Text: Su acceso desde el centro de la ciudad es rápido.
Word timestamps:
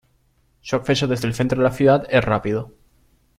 Su 0.61 0.75
acceso 0.77 1.05
desde 1.05 1.27
el 1.27 1.35
centro 1.35 1.59
de 1.59 1.63
la 1.63 1.71
ciudad 1.75 2.07
es 2.09 2.23
rápido. 2.25 2.73